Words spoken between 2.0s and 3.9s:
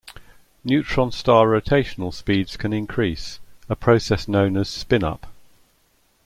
speeds can increase, a